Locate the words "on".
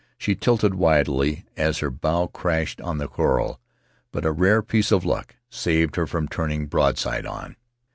2.81-2.97, 7.27-7.55